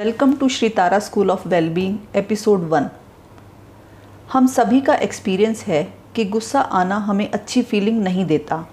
Welcome 0.00 0.32
to 0.32 0.48
Shri 0.48 0.68
Tara 0.68 0.98
school 0.98 1.30
of 1.30 1.48
wellbeing, 1.48 1.98
episode 2.16 2.60
one. 2.68 2.88
हम 4.32 4.46
सभी 4.46 4.80
का 4.80 4.94
एक्सपीरियंस 4.94 5.64
है 5.64 5.94
कि 6.16 6.24
गुस्सा 6.24 6.60
आना 6.60 6.96
हमें 6.96 7.30
अच्छी 7.30 7.62
फीलिंग 7.62 8.02
नहीं 8.02 8.24
देता। 8.24 8.68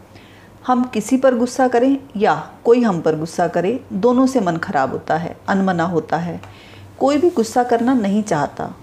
हम 0.67 0.83
किसी 0.83 1.17
पर 1.17 1.35
गुस्सा 1.35 1.67
करें 1.67 1.97
या 2.17 2.51
कोई 2.63 2.83
हम 2.83 3.01
पर 3.01 3.15
गुस्सा 3.15 3.47
करे, 3.47 3.79
दोनों 3.93 4.27
से 4.27 4.39
मन 4.39 4.57
खराब 4.57 4.91
होता 4.91 5.17
है, 5.17 5.37
अनमना 5.47 5.83
होता 5.83 6.17
है। 6.17 6.41
कोई 6.99 7.17
भी 7.17 7.29
गुस्सा 7.29 7.63
करना 7.63 7.93
नहीं 7.93 8.23
चाहता। 8.23 8.75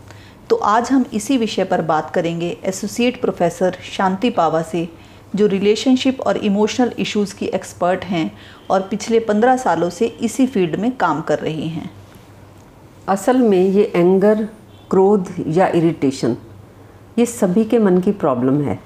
तो 0.50 0.56
आज 0.56 0.90
हम 0.90 1.04
इसी 1.12 1.38
विषय 1.38 1.64
पर 1.64 1.82
बात 1.82 2.10
करेंगे 2.10 2.58
एसोसिएट 2.64 3.20
प्रोफेसर 3.20 3.78
शांति 3.90 4.30
पावा 4.30 4.62
से, 4.62 4.88
जो 5.34 5.46
रिलेशनशिप 5.46 6.20
और 6.20 6.36
इमोशनल 6.36 6.92
इश्यूज़ 6.98 7.34
की 7.34 7.46
एक्सपर्ट 7.46 8.04
हैं 8.04 8.30
और 8.70 8.80
पिछले 8.80 9.20
पंद्रह 9.20 9.56
सालों 9.56 9.90
से 9.90 10.06
इसी 10.06 10.46
फ़ील्ड 10.46 10.76
में 10.76 10.96
काम 10.96 11.20
कर 11.20 11.38
रही 11.38 11.68
हैं। 11.68 12.03
असल 13.08 13.36
में 13.36 13.62
ये 13.62 13.92
एंगर, 13.96 14.44
क्रोध 14.90 15.28
या 15.48 15.66
इरिटेशन, 15.68 16.36
ये 17.18 17.26
सभी 17.26 17.64
के 17.64 17.78
मन 17.78 17.98
की 17.98 18.12
प्रॉब्लम 18.12 18.60
है। 18.60 18.78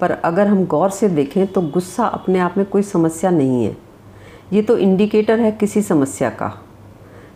पर 0.00 0.10
अगर 0.10 0.46
हम 0.46 0.64
गौर 0.66 0.90
से 0.90 1.08
देखें 1.08 1.46
तो 1.46 1.60
गुस्सा 1.60 2.06
अपने 2.06 2.38
आप 2.38 2.54
में 2.56 2.66
कोई 2.66 2.82
समस्या 2.82 3.30
नहीं 3.30 3.64
है। 3.64 3.76
ये 4.52 4.62
तो 4.62 4.78
इंडिकेटर 4.78 5.40
है 5.40 5.52
किसी 5.52 5.82
समस्या 5.82 6.30
का। 6.30 6.52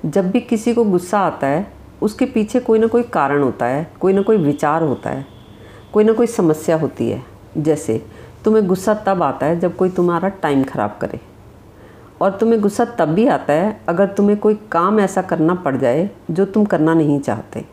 जब 0.06 0.30
भी 0.30 0.40
किसी 0.40 0.74
को 0.74 0.84
गुस्सा 0.84 1.20
आता 1.20 1.46
है, 1.46 1.72
उसके 2.02 2.24
पीछे 2.24 2.60
कोई 2.60 2.78
ना 2.78 2.86
कोई 2.86 3.02
कारण 3.02 3.42
होता 3.42 3.66
है, 3.66 3.90
कोई 4.00 4.12
ना 4.12 4.22
कोई 4.22 4.36
विचार 4.36 4.82
होता 4.82 5.10
है, 5.10 5.26
कोई 5.92 6.04
ना 6.04 6.12
कोई 6.12 6.26
समस्या 6.26 6.76
होती 6.76 7.10
है। 7.10 7.22
जैसे, 7.58 8.06
तुम्हें 8.44 8.66
गुस्सा 8.66 8.94
तब 8.94 9.22
आता 9.22 9.46
है 9.46 9.60
जब 9.60 9.76
कोई 9.76 9.90
तुम्हारा 9.90 10.28
टाइम 10.28 10.64
ख़राब 10.64 10.98
करे। 11.00 11.20
और 12.20 12.30
तुम्हें 12.30 12.60
गुस्सा 12.60 12.84
तब 12.98 13.08
भी 13.08 13.26
आता 13.26 13.52
है 13.52 13.80
अगर 13.88 14.06
तुम्हें 14.06 14.38
कोई 14.38 14.54
काम 14.72 15.00
ऐसा 15.00 15.22
करना 15.22 15.54
पड़ 15.54 15.76
जाए 15.76 16.08
जो 16.30 16.44
तुम 16.44 16.64
करना 16.64 16.94
नहीं 16.94 17.20
चाहते। 17.20 17.64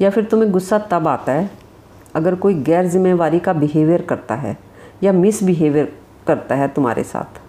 या 0.00 0.10
फिर 0.10 0.24
तुम्हें 0.24 0.50
गुस्सा 0.52 0.78
तब 0.90 1.08
आता 1.08 1.32
है 1.32 1.50
अगर 2.14 2.34
कोई 2.34 2.54
गैर 2.54 2.86
जिम्मेवारी 2.86 3.38
का 3.38 3.52
बिहेवियर 3.52 4.02
करता 4.02 4.34
है 4.34 4.56
या 5.02 5.12
मिस 5.12 5.42
बिहेवियर 5.42 5.92
करता 6.26 6.54
है 6.54 6.68
तुम्हारे 6.68 7.02
साथ। 7.02 7.40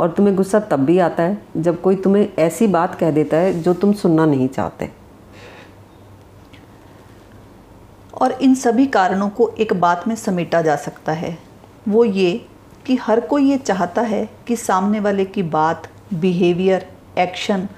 और 0.00 0.10
तुम्हें 0.10 0.36
गुस्सा 0.36 0.60
तब 0.60 0.80
भी 0.80 0.98
आता 0.98 1.22
है 1.22 1.42
जब 1.56 1.80
कोई 1.80 1.96
तुम्हें 1.96 2.28
ऐसी 2.38 2.66
बात 2.66 2.94
कह 2.94 3.10
देता 3.10 3.36
है 3.36 3.60
जो 3.62 3.74
तुम 3.74 3.92
सुनना 3.92 4.26
नहीं 4.26 4.48
चाहते। 4.48 4.90
और 8.14 8.32
इन 8.32 8.54
सभी 8.54 8.86
कारणों 8.86 9.28
को 9.28 9.48
एक 9.58 9.72
बात 9.72 10.06
में 10.08 10.14
समेटा 10.16 10.62
जा 10.62 10.76
सकता 10.76 11.12
है, 11.12 11.36
वो 11.88 12.04
ये 12.04 12.46
कि 12.88 12.94
हर 12.96 13.20
कोई 13.20 13.50
ये 13.50 13.56
चाहता 13.58 14.02
है 14.02 14.28
कि 14.46 14.56
सामने 14.56 15.00
वाले 15.00 15.24
की 15.24 15.42
बात 15.44 15.88
बिहेवियर 16.14 16.86
एक्शन 17.18 17.68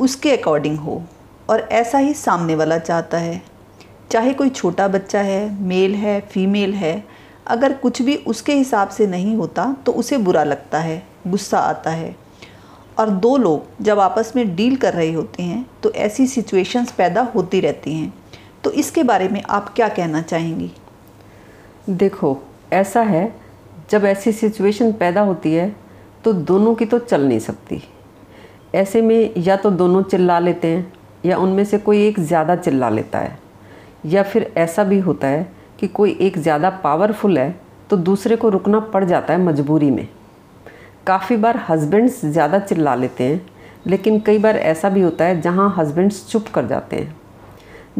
उसके 0.00 0.36
अकॉर्डिंग 0.36 0.78
हो। 0.78 1.02
और 1.50 1.60
ऐसा 1.72 1.98
ही 1.98 2.14
सामने 2.14 2.54
वाला 2.54 2.78
चाहता 2.78 3.18
है। 3.18 3.40
चाहे 4.10 4.32
कोई 4.34 4.48
छोटा 4.50 4.88
बच्चा 4.88 5.20
है 5.20 5.62
मेल 5.62 5.94
है 5.94 6.20
फीमेल 6.32 6.74
है, 6.74 7.04
अगर 7.46 7.72
कुछ 7.72 8.02
भी 8.02 8.16
उसके 8.16 8.54
हिसाब 8.54 8.88
से 8.88 9.06
नहीं 9.06 9.36
होता 9.36 9.72
तो 9.86 9.92
उसे 9.92 10.18
बुरा 10.18 10.44
लगता 10.44 10.78
है, 10.78 11.02
गुस्सा 11.26 11.58
आता 11.58 11.90
है। 11.90 12.14
और 12.98 13.10
दो 13.10 13.36
लोग 13.36 13.82
जब 13.84 14.00
आपस 14.00 14.32
में 14.36 14.54
डील 14.56 14.76
कर 14.76 14.94
रहे 14.94 15.12
होते 15.12 15.42
हैं 15.42 15.64
तो 15.82 15.92
ऐसी 15.92 16.26
सिचुएशंस 16.26 16.92
पैदा 16.92 17.22
होती 17.34 17.60
रहती 17.60 17.94
हैं। 17.94 18.12
तो 18.64 18.70
इसके 18.72 19.02
बारे 19.02 19.28
में 19.28 19.42
आप 19.42 19.74
क्या 19.74 19.88
कहना 19.88 20.22
चाहेंगी? 20.22 20.70
देखो, 21.90 22.38
ऐसा 22.72 23.02
है 23.02 23.47
जब 23.88 24.04
ऐसी 24.04 24.32
सिचुएशन 24.32 24.92
पैदा 24.92 25.20
होती 25.22 25.54
है 25.54 25.74
तो 26.24 26.32
दोनों 26.32 26.74
की 26.74 26.86
तो 26.86 26.98
चल 27.00 27.22
नहीं 27.22 27.38
सकती। 27.38 27.82
ऐसे 28.74 29.02
में 29.02 29.32
या 29.38 29.56
तो 29.56 29.70
दोनों 29.72 30.02
चिल्ला 30.02 30.38
लेते 30.38 30.68
हैं, 30.68 30.92
या 31.24 31.36
उनमें 31.38 31.64
से 31.64 31.78
कोई 31.78 32.06
एक 32.06 32.18
ज़्यादा 32.20 32.56
चिल्ला 32.56 32.88
लेता 32.88 33.18
है। 33.18 33.38
या 34.06 34.22
फिर 34.22 34.52
ऐसा 34.56 34.84
भी 34.84 34.98
होता 34.98 35.26
है 35.26 35.46
कि 35.80 35.86
कोई 35.88 36.16
एक 36.20 36.38
ज़्यादा 36.38 36.70
पावरफुल 36.80 37.38
है 37.38 37.54
तो 37.90 37.96
दूसरे 37.98 38.36
को 38.36 38.48
रुकना 38.48 38.80
पड़ 38.86 39.04
जाता 39.04 39.32
है 39.32 39.40
मजबूरी 39.40 39.90
में। 39.90 40.08
काफ़ी 41.06 41.36
बार 41.36 41.56
हस्बैंड्स 41.68 42.24
ज़्यादा 42.24 42.58
चिल्ला 42.58 42.94
लेते 42.94 43.24
हैं, 43.24 43.40
लेकिन 43.86 44.20
कई 44.20 44.38
बार 44.38 44.56
ऐसा 44.56 44.88
भी 44.88 45.00
होता 45.00 45.24
है 45.24 45.40
जहाँ 45.40 45.74
हस्बैंड्स 45.78 46.26
चुप 46.30 46.48
कर 46.54 46.66
जाते 46.66 46.96
हैं। 46.96 47.16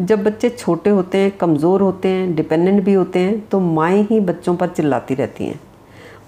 जब 0.01 0.23
बच्चे 0.23 0.49
छोटे 0.49 0.89
होते 0.89 1.17
हैं, 1.17 1.31
कमज़ोर 1.31 1.81
होते 1.81 2.07
हैं 2.07 2.35
डिपेंडेंट 2.35 2.83
भी 2.83 2.93
होते 2.93 3.19
हैं 3.19 3.39
तो 3.47 3.59
माएँ 3.59 4.03
ही 4.03 4.19
बच्चों 4.21 4.55
पर 4.55 4.67
चिल्लाती 4.69 5.15
रहती 5.15 5.45
हैं। 5.45 5.59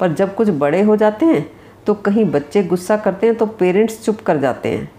पर 0.01 0.13
जब 0.13 0.35
कुछ 0.35 0.49
बड़े 0.49 0.81
हो 0.81 0.95
जाते 0.95 1.25
हैं 1.25 1.45
तो 1.87 1.93
कहीं 1.95 2.25
बच्चे 2.31 2.63
गुस्सा 2.63 2.97
करते 2.97 3.27
हैं 3.27 3.35
तो 3.35 3.45
पेरेंट्स 3.45 4.03
चुप 4.05 4.19
कर 4.21 4.37
जाते 4.37 4.69
हैं। 4.69 4.89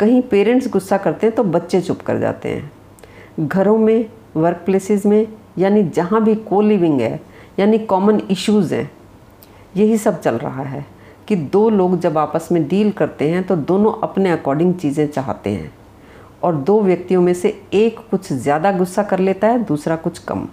कहीं 0.00 0.20
पेरेंट्स 0.22 0.68
गुस्सा 0.68 0.96
करते 0.98 1.26
हैं 1.26 1.34
तो 1.36 1.42
बच्चे 1.44 1.80
चुप 1.80 2.00
कर 2.00 2.18
जाते 2.18 2.48
हैं। 2.48 2.70
घरों 3.40 3.76
में 3.78 4.08
वर्क 4.36 4.62
प्लेसेस 4.66 5.06
में, 5.06 5.26
यानी 5.58 5.82
जहाँ 5.84 6.22
भी 6.24 6.34
को 6.34 6.60
लिविंग 6.60 7.00
है, 7.00 7.20
यानी 7.58 7.78
कॉमन 7.80 8.20
इश्यूज़ 8.30 8.74
हैं, 8.74 8.90
यही 9.76 9.98
सब 9.98 10.20
चल 10.20 10.38
रहा 10.38 10.62
है 10.62 10.84
कि 11.28 11.36
दो 11.36 11.68
लोग 11.70 11.98
जब 12.00 12.18
आपस 12.18 12.48
में 12.52 12.66
डील 12.68 12.90
करते 12.92 13.28
हैं 13.30 13.46
तो 13.46 13.56
दोनों 13.58 13.92
अपने 14.02 14.30
अकॉर्डिंग 14.30 14.74
चीज़ें 14.74 15.06
चाहते 15.08 15.50
हैं 15.50 15.72
और 16.42 16.54
दो 16.56 16.80
व्यक्तियों 16.82 17.22
में 17.22 17.32
से 17.34 17.48
एक 17.74 18.00
कुछ 18.10 18.32
ज़्यादा 18.32 18.72
गुस्सा 18.72 19.02
कर 19.02 19.18
लेता 19.18 19.48
है, 19.48 19.62
दूसरा 19.64 19.96
कुछ 19.96 20.18
कम। 20.20 20.46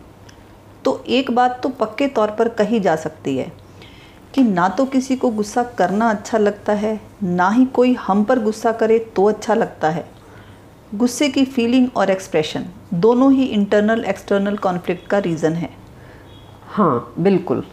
तो 0.86 1.04
एक 1.10 1.32
बात 1.32 1.60
तो 1.64 1.70
पक्के 1.72 2.08
तौर 2.10 2.32
पर 2.32 2.50
कही 2.52 2.80
जा 2.80 2.96
सकती 2.98 3.38
है 3.38 3.52
कि 4.34 4.44
ना 4.44 4.68
तो 4.70 4.86
किसी 4.86 5.16
को 5.16 5.30
गुस्सा 5.30 5.64
करना 5.64 6.10
अच्छा 6.10 6.38
लगता 6.38 6.74
है, 6.74 7.00
ना 7.24 7.50
ही 7.50 7.66
कोई 7.66 7.94
हम 7.94 8.24
पर 8.24 8.40
गुस्सा 8.40 8.72
करे 8.72 9.00
तो 9.16 9.26
अच्छा 9.26 9.54
लगता 9.54 9.90
है। 9.90 10.06
गुस्से 10.96 11.30
की 11.30 11.46
फीलिंग 11.46 11.88
और 11.96 12.10
एक्सप्रेशन 12.10 12.66
दोनों 12.94 13.32
ही 13.34 13.46
इंटरनल 13.46 14.04
एक्सटर्नल 14.04 14.58
कॉन्फ्लिक्ट 14.58 15.08
का 15.08 15.18
रीज़न 15.18 15.54
है। 15.54 15.70
हाँ 16.68 17.14
बिल्कुल। 17.20 17.64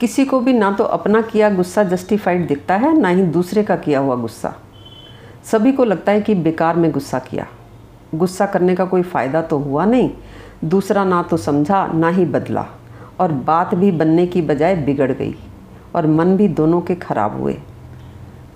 किसी 0.00 0.24
को 0.24 0.40
भी 0.40 0.52
ना 0.52 0.70
तो 0.72 0.84
अपना 0.84 1.20
किया 1.22 1.50
गुस्सा 1.50 1.82
जस्टिफाइड 1.82 2.46
दिखता 2.48 2.74
है, 2.74 2.98
ना 2.98 3.08
ही 3.08 3.22
दूसरे 3.22 3.62
का 3.62 3.76
किया 3.76 4.00
हुआ 4.00 4.16
गुस्सा। 4.16 4.54
सभी 5.44 5.72
को 5.72 5.84
लगता 5.84 6.12
है 6.12 6.20
कि 6.20 6.34
बेकार 6.34 6.76
में 6.76 6.90
गुस्सा 6.92 7.18
किया। 7.18 7.46
गुस्सा 8.14 8.46
करने 8.46 8.74
का 8.74 8.84
कोई 8.84 9.02
फ़ायदा 9.02 9.42
तो 9.42 9.58
हुआ 9.58 9.84
नहीं। 9.84 10.10
दूसरा 10.64 11.04
ना 11.04 11.22
तो 11.22 11.36
समझा, 11.36 11.86
ना 11.86 12.08
ही 12.08 12.24
बदला। 12.24 12.66
और 13.20 13.32
बात 13.32 13.74
भी 13.74 13.92
बनने 13.92 14.26
की 14.26 14.42
बजाय 14.42 14.76
बिगड़ 14.76 15.12
गई। 15.12 15.34
और 15.94 16.06
मन 16.06 16.36
भी 16.36 16.48
दोनों 16.48 16.80
के 16.80 16.94
खराब 16.94 17.40
हुए। 17.40 17.56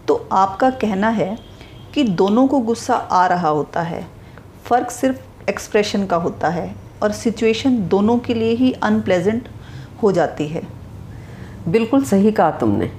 तो 0.08 0.28
आपका 0.32 0.70
कहना 0.70 1.08
है 1.08 1.36
कि 1.94 2.04
दोनों 2.04 2.46
को 2.46 2.58
गुस्सा 2.58 2.94
आ 2.94 3.26
रहा 3.26 3.48
होता 3.48 3.80
है। 3.80 4.06
फ़र्क 4.64 4.90
सिर्फ़ 4.90 5.50
एक्सप्रेशन 5.50 6.06
का 6.06 6.16
होता 6.16 6.48
है 6.48 6.74
और 7.02 7.12
सिचुएशन 7.12 7.76
दोनों 7.88 8.18
के 8.18 8.34
लिए 8.34 8.52
ही 8.52 8.72
अनप्लेजेंट 8.72 9.48
हो 10.02 10.12
जाती 10.12 10.46
है। 10.48 10.62
बिल्कुल 11.68 12.04
सही 12.04 12.32
कहा 12.32 12.50
तुमने 12.50 12.90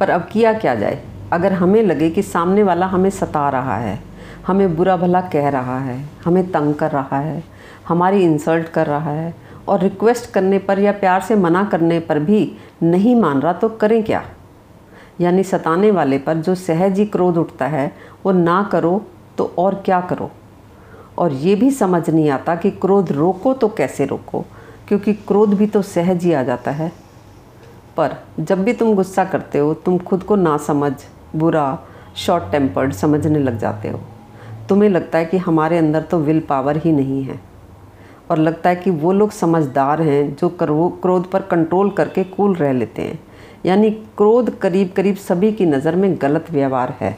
पर 0.00 0.10
अब 0.10 0.28
किया 0.32 0.52
क्या 0.52 0.74
जाए? 0.74 1.02
अगर 1.32 1.52
हमें 1.52 1.82
लगे 1.82 2.10
कि 2.10 2.22
सामने 2.22 2.62
वाला 2.62 2.86
हमें 2.86 3.10
सता 3.10 3.48
रहा 3.48 3.76
है 3.76 3.98
हमें 4.46 4.76
बुरा 4.76 4.96
भला 4.96 5.20
कह 5.20 5.48
रहा 5.48 5.78
है 5.78 5.98
हमें 6.24 6.50
तंग 6.52 6.74
कर 6.74 6.90
रहा 6.90 7.18
है 7.18 7.42
हमारी 7.88 8.22
इंसल्ट 8.22 8.68
कर 8.68 8.86
रहा 8.86 9.10
है 9.10 9.34
और 9.68 9.80
रिक्वेस्ट 9.80 10.30
करने 10.30 10.58
पर 10.58 10.78
या 10.78 10.92
प्यार 10.92 11.20
से 11.20 11.36
मना 11.36 11.64
करने 11.64 12.00
पर 12.00 12.18
भी 12.18 12.56
नहीं 12.82 13.16
मान 13.16 13.40
रहा 13.40 13.52
तो 13.52 13.68
करें 13.68 14.04
क्या? 14.04 14.24
यानी 15.20 15.42
सताने 15.42 15.90
वाले 15.90 16.18
पर 16.18 16.34
जो 16.34 16.54
सहज 16.54 16.98
ही 16.98 17.06
क्रोध 17.06 17.36
उठता 17.36 17.66
है, 17.66 17.92
वो 18.26 18.32
ना 18.32 18.68
करो 18.72 19.06
तो 19.38 19.54
और 19.58 19.74
क्या 19.74 20.00
करो? 20.00 20.30
और 21.18 21.32
ये 21.32 21.54
भी 21.54 21.70
समझ 21.70 22.10
नहीं 22.10 22.30
आता 22.30 22.56
कि 22.56 22.70
क्रोध 22.70 23.12
रोको 23.12 23.54
तो 23.54 23.68
कैसे 23.68 24.06
रोको? 24.06 24.44
क्योंकि 24.88 25.12
क्रोध 25.12 25.54
भी 25.54 25.66
तो 25.66 25.82
सहज 25.82 26.24
ही 26.24 26.32
आ 26.32 26.42
जाता 26.42 26.70
है। 26.70 26.92
पर 27.96 28.14
जब 28.40 28.64
भी 28.64 28.72
तुम 28.72 28.94
गुस्सा 28.94 29.24
करते 29.24 29.58
हो, 29.58 29.74
तुम 29.74 29.98
खुद 29.98 30.22
को 30.22 30.36
ना 30.36 30.56
समझ, 30.56 30.92
बुरा 31.36 31.78
शॉर्ट 32.16 32.44
टेम्पर्ड 32.52 32.92
समझने 32.92 33.38
लग 33.38 33.58
जाते 33.58 33.88
हो। 33.88 34.00
तुम्हें 34.68 34.90
लगता 34.90 35.18
है 35.18 35.24
कि 35.24 35.36
हमारे 35.36 35.78
अंदर 35.78 36.02
तो 36.02 36.18
विल 36.18 36.40
पावर 36.40 36.76
ही 36.76 36.92
नहीं 36.92 37.22
है। 37.22 37.55
और 38.30 38.38
लगता 38.38 38.70
है 38.70 38.76
कि 38.76 38.90
वो 38.90 39.12
लोग 39.12 39.30
समझदार 39.30 40.02
हैं 40.02 40.34
जो 40.36 40.48
करो 40.48 40.88
क्रोध 41.02 41.30
पर 41.30 41.42
कंट्रोल 41.42 41.90
करके 41.90 42.24
कूल 42.24 42.54
रह 42.54 42.72
लेते 42.72 43.02
हैं। 43.02 43.18
यानी 43.66 43.90
क्रोध 43.90 44.58
करीब 44.58 44.92
करीब 44.96 45.16
सभी 45.16 45.52
की 45.52 45.66
नज़र 45.66 45.96
में 45.96 46.16
गलत 46.22 46.50
व्यवहार 46.50 46.96
है। 47.00 47.16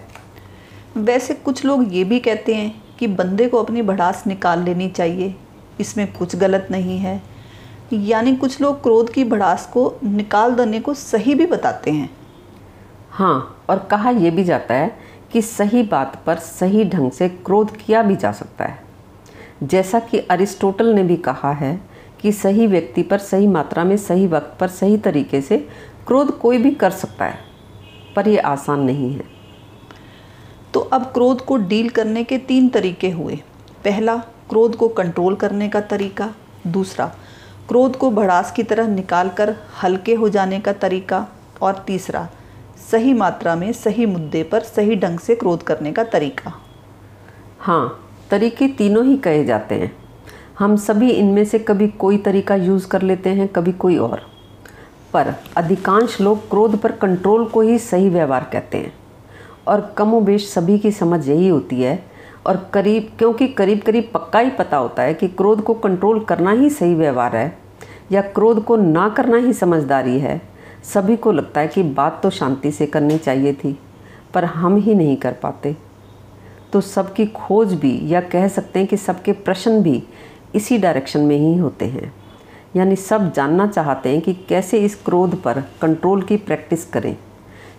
वैसे 0.96 1.34
कुछ 1.34 1.64
लोग 1.64 1.94
ये 1.94 2.04
भी 2.04 2.18
कहते 2.20 2.54
हैं 2.54 2.72
कि 2.98 3.06
बंदे 3.06 3.48
को 3.48 3.62
अपनी 3.62 3.82
भड़ास 3.82 4.22
निकाल 4.26 4.62
लेनी 4.62 4.88
चाहिए। 4.88 5.34
इसमें 5.80 6.06
कुछ 6.12 6.36
गलत 6.36 6.68
नहीं 6.70 6.98
है। 6.98 7.20
यानी 7.92 8.34
कुछ 8.36 8.60
लोग 8.60 8.82
क्रोध 8.82 9.12
की 9.12 9.24
भड़ास 9.24 9.66
को 9.66 9.92
निकाल 10.04 10.54
देने 10.54 10.80
को 10.80 10.94
सही 10.94 11.34
भी 11.34 11.46
बताते 11.46 11.90
हैं। 11.90 12.10
हाँ 13.10 13.64
और 13.70 13.78
कहा 13.90 14.10
यह 14.10 14.30
भी 14.30 14.44
जाता 14.44 14.74
है 14.74 14.96
कि 15.32 15.42
सही 15.42 15.82
बात 15.82 16.22
पर 16.26 16.38
सही 16.38 16.84
ढंग 16.84 17.10
से 17.10 17.28
क्रोध 17.28 17.76
किया 17.76 18.02
भी 18.02 18.16
जा 18.16 18.32
सकता 18.32 18.64
है। 18.64 18.87
जैसा 19.62 20.00
कि 20.00 20.18
अरिस्टोटल 20.20 20.94
ने 20.94 21.02
भी 21.02 21.16
कहा 21.16 21.52
है 21.52 21.80
कि 22.20 22.32
सही 22.32 22.66
व्यक्ति 22.66 23.02
पर 23.02 23.18
सही 23.18 23.46
मात्रा 23.46 23.84
में 23.84 23.96
सही 23.96 24.26
वक्त 24.26 24.56
पर 24.60 24.68
सही 24.68 24.96
तरीके 24.96 25.40
से 25.40 25.56
क्रोध 26.06 26.38
कोई 26.38 26.58
भी 26.58 26.70
कर 26.70 26.90
सकता 26.90 27.24
है 27.24 27.38
पर 28.16 28.28
यह 28.28 28.46
आसान 28.46 28.80
नहीं 28.80 29.12
है। 29.12 29.24
तो 30.74 30.80
अब 30.80 31.04
क्रोध 31.04 31.44
को 31.44 31.56
डील 31.56 31.88
करने 31.88 32.24
के 32.24 32.38
तीन 32.38 32.68
तरीके 32.68 33.10
हुए। 33.10 33.36
पहला 33.84 34.16
क्रोध 34.50 34.76
को 34.76 34.88
कंट्रोल 34.88 35.34
करने 35.34 35.68
का 35.68 35.80
तरीका। 35.80 36.34
दूसरा 36.66 37.06
क्रोध 37.68 37.96
को 37.96 38.10
भड़ास 38.10 38.52
की 38.52 38.62
तरह 38.62 38.88
निकाल 38.88 39.28
कर 39.28 39.54
हल्के 39.82 40.14
हो 40.14 40.28
जाने 40.28 40.60
का 40.60 40.72
तरीका। 40.72 41.26
और 41.62 41.84
तीसरा 41.86 42.28
सही 42.90 43.12
मात्रा 43.14 43.54
में 43.56 43.72
सही 43.72 44.06
मुद्दे 44.06 44.42
पर 44.42 44.60
सही 44.60 44.96
ढंग 44.96 45.18
से 45.18 45.34
क्रोध 45.34 45.62
करने 45.62 45.92
का 45.92 46.04
तरीका। 46.04 46.52
हाँ 47.58 48.07
तरीके 48.30 48.68
तीनों 48.68 49.04
ही 49.04 49.16
कहे 49.16 49.44
जाते 49.44 49.74
हैं। 49.74 49.96
हम 50.58 50.76
सभी 50.76 51.10
इनमें 51.10 51.44
से 51.44 51.58
कभी 51.58 51.88
कोई 51.88 52.18
तरीका 52.18 52.54
यूज़ 52.54 52.88
कर 52.88 53.02
लेते 53.02 53.30
हैं, 53.30 53.48
कभी 53.48 53.72
कोई 53.72 53.96
और। 53.96 54.22
पर 55.12 55.34
अधिकांश 55.56 56.20
लोग 56.20 56.50
क्रोध 56.50 56.78
पर 56.78 56.92
कंट्रोल 56.92 57.44
को 57.44 57.60
ही 57.60 57.78
सही 57.78 58.08
व्यवहार 58.08 58.50
कहते 58.52 58.78
हैं। 58.78 58.94
और 59.66 59.94
कमोबेश 59.96 60.48
सभी 60.52 60.78
की 60.78 60.90
समझ 60.90 61.28
यही 61.28 61.48
होती 61.48 61.82
है। 61.82 62.04
और 62.46 62.70
करीब, 62.72 63.12
क्योंकि 63.18 63.48
करीब 63.48 63.80
करीब 63.80 64.10
पक्का 64.14 64.38
ही 64.38 64.50
पता 64.50 64.76
होता 64.76 65.02
है 65.02 65.14
कि 65.14 65.28
क्रोध 65.28 65.62
को 65.62 65.74
कंट्रोल 65.74 66.20
करना 66.20 66.50
ही 66.50 66.70
सही 66.70 66.94
व्यवहार 66.94 67.36
है, 67.36 67.58
या 68.12 68.20
क्रोध 68.20 68.64
को 68.64 68.76
ना 68.76 69.08
करना 69.08 69.36
ही 69.36 69.52
समझदारी 69.52 70.18
है, 70.18 70.42
सभी 70.84 71.16
को 71.16 71.32
लगता 71.32 71.60
है 71.60 71.68
कि 71.68 71.82
बात 71.82 72.20
तो 72.22 72.30
शांति 72.30 72.70
से 72.70 72.86
करनी 72.86 73.18
चाहिए 73.18 73.52
थी, 73.52 73.78
पर 74.34 74.44
हम 74.44 74.76
ही 74.76 74.94
नहीं 74.94 75.16
कर 75.16 75.32
पाते। 75.32 75.76
तो 76.72 76.80
सबकी 76.80 77.26
खोज 77.26 77.74
भी 77.74 78.00
या 78.04 78.20
कह 78.20 78.48
सकते 78.48 78.78
हैं 78.78 78.88
कि 78.88 78.96
सबके 78.96 79.32
प्रश्न 79.32 79.82
भी 79.82 80.02
इसी 80.54 80.78
डायरेक्शन 80.78 81.20
में 81.20 81.36
ही 81.36 81.56
होते 81.58 81.84
हैं। 81.84 82.12
यानी 82.76 82.96
सब 82.96 83.32
जानना 83.32 83.66
चाहते 83.66 84.08
हैं 84.08 84.20
कि 84.20 84.34
कैसे 84.48 84.78
इस 84.78 84.94
क्रोध 84.94 85.42
पर 85.42 85.60
कंट्रोल 85.82 86.22
की 86.22 86.36
प्रैक्टिस 86.36 86.84
करें। 86.84 87.16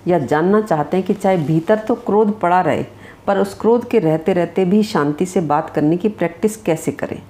या 0.07 0.19
जानना 0.19 0.61
चाहते 0.61 0.97
हैं 0.97 1.05
कि 1.05 1.13
चाहे 1.13 1.37
भीतर 1.37 1.77
तो 1.77 1.95
क्रोध 1.95 2.39
पड़ा 2.39 2.61
रहे, 2.61 2.83
पर 3.27 3.37
उस 3.37 3.53
क्रोध 3.53 3.89
के 3.89 3.99
रहते 3.99 4.33
रहते 4.33 4.65
भी 4.65 4.83
शांति 4.83 5.25
से 5.25 5.41
बात 5.41 5.69
करने 5.69 5.97
की 5.97 6.09
प्रैक्टिस 6.09 6.57
कैसे 6.57 6.91
करें? 6.91 7.21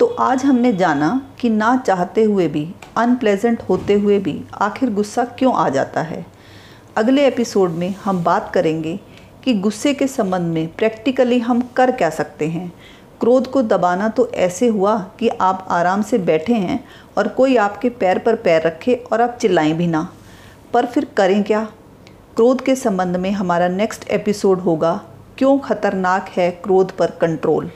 तो 0.00 0.06
आज 0.06 0.44
हमने 0.44 0.72
जाना 0.72 1.20
कि 1.38 1.50
ना 1.50 1.76
चाहते 1.76 2.22
हुए 2.22 2.48
भी 2.48 2.74
अनप्लेजेंट 2.96 3.62
होते 3.62 3.94
हुए 3.94 4.18
भी 4.18 4.40
आखिर 4.54 4.90
गुस्सा 4.90 5.24
क्यों 5.24 5.54
आ 5.54 5.68
जाता 5.68 6.02
है? 6.02 6.26
अगले 6.96 7.26
एपिसोड 7.26 7.70
में 7.70 7.94
हम 8.04 8.22
बात 8.24 8.50
करेंगे 8.54 9.00
कि 9.44 9.54
गुस्से 9.54 9.94
के 9.94 10.06
संबंध 10.06 10.54
में 10.54 10.68
प्रैक्टिकली 10.68 11.38
हम 11.38 11.60
कर 11.76 11.90
क्या 11.90 12.10
सकते 12.10 12.48
हैं। 12.48 12.72
क्रोध 13.20 13.50
को 13.50 13.62
दबाना 13.62 14.08
तो 14.08 14.30
ऐसे 14.32 14.66
हुआ 14.66 14.98
कि 14.98 15.28
आप 15.28 15.66
आराम 15.70 16.02
से 16.02 16.18
बैठे 16.18 16.54
हैं 16.54 16.84
और 17.18 17.28
कोई 17.28 17.56
आपके 17.56 17.88
पैर 17.88 18.18
पर 18.18 18.36
पैर 18.36 18.62
रखे 18.62 18.94
और 19.12 19.20
आप 19.20 19.38
चिल्लाएँ 19.40 19.72
भी 19.72 19.86
ना। 19.86 20.08
पर 20.72 20.86
फिर 20.86 21.04
करें 21.04 21.42
क्या? 21.42 21.64
क्रोध 22.36 22.64
के 22.64 22.74
संबंध 22.74 23.16
में 23.16 23.30
हमारा 23.30 23.68
नेक्स्ट 23.68 24.08
एपिसोड 24.08 24.60
होगा। 24.60 25.00
क्यों 25.38 25.58
खतरनाक 25.58 26.28
है 26.28 26.50
क्रोध 26.50 26.96
पर 26.96 27.10
कंट्रोल? 27.10 27.70